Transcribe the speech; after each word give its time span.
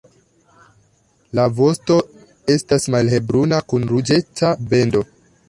La 1.39 1.45
vosto 1.59 1.97
estas 2.55 2.89
malhelbruna, 2.97 3.61
kun 3.71 3.87
ruĝeca 3.93 4.53
bendo. 4.75 5.07